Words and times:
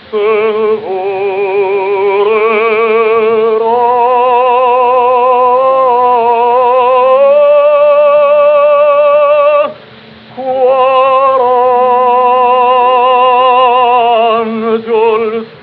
se 0.10 0.39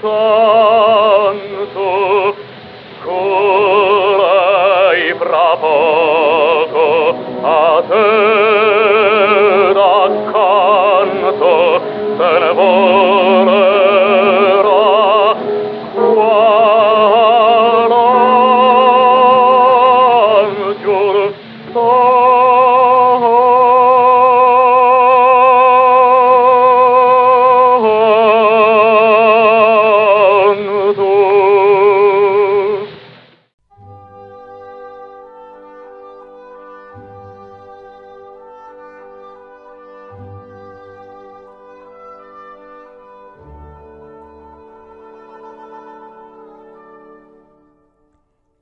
tanto 0.01 1.87
colai 3.05 4.23
bravo 5.15 5.97
poco 6.67 7.15
a 7.43 7.83
te 7.89 9.73
d'accanto 9.73 11.55
se 12.17 12.39
ne 12.39 12.53
vuoi 12.53 13.36